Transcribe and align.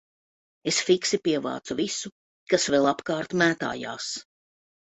Es 0.71 0.79
fiksi 0.87 1.19
pievācu 1.27 1.77
visu, 1.81 2.13
kas 2.55 2.67
vēl 2.77 2.91
apkārt 2.95 3.39
mētājās. 3.45 4.13